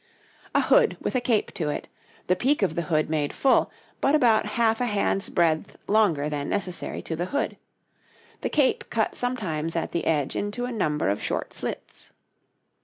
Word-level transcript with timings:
A 0.55 0.61
hood 0.61 0.97
with 0.99 1.13
a 1.13 1.21
cape 1.21 1.53
to 1.53 1.69
it; 1.69 1.87
the 2.25 2.35
peak 2.35 2.63
of 2.63 2.73
the 2.73 2.81
hood 2.89 3.07
made 3.07 3.31
full, 3.33 3.69
but 3.99 4.15
about 4.15 4.47
half 4.57 4.81
a 4.81 4.87
hand's 4.87 5.29
breadth 5.29 5.77
longer 5.87 6.27
than 6.27 6.49
necessary 6.49 7.03
to 7.03 7.15
the 7.15 7.25
hood; 7.25 7.55
the 8.41 8.49
cape 8.49 8.85
cut 8.89 9.15
sometimes 9.15 9.75
at 9.75 9.91
the 9.91 10.05
edge 10.05 10.35
into 10.35 10.65
a 10.65 10.71
number 10.71 11.07
of 11.09 11.21
short 11.21 11.53
slits. 11.53 12.11